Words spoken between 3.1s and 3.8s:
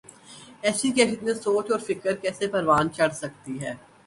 سکتی ہے۔